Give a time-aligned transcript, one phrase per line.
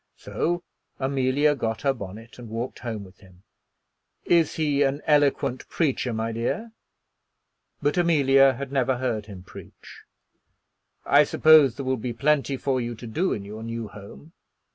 [0.17, 0.63] So
[0.97, 3.43] Amelia got her bonnet and walked home with him.
[4.25, 6.71] "Is he an eloquent preacher, my dear?"
[7.83, 10.01] But Amelia had never heard him preach.
[11.05, 14.33] "I suppose there will be plenty for you to do in your new home."